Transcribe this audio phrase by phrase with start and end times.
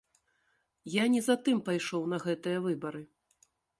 [0.93, 3.03] Я не за тым пайшоў на гэтыя выбары.